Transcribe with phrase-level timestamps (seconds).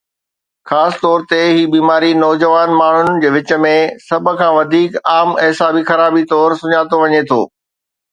[0.69, 3.73] خاص طور تي، هي بيماري نوجوان ماڻهن جي وچ ۾
[4.05, 7.39] سڀ کان وڌيڪ عام اعصابي خرابي طور سڃاتو وڃي ٿو